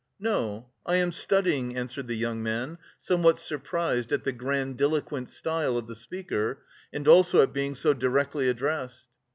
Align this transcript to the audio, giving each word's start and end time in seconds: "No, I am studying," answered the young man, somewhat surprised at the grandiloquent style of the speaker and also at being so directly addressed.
"No, 0.19 0.71
I 0.83 0.95
am 0.95 1.11
studying," 1.11 1.75
answered 1.77 2.07
the 2.07 2.17
young 2.17 2.41
man, 2.41 2.79
somewhat 2.97 3.37
surprised 3.37 4.11
at 4.11 4.23
the 4.23 4.31
grandiloquent 4.31 5.29
style 5.29 5.77
of 5.77 5.85
the 5.85 5.93
speaker 5.93 6.63
and 6.91 7.07
also 7.07 7.39
at 7.43 7.53
being 7.53 7.75
so 7.75 7.93
directly 7.93 8.49
addressed. 8.49 9.09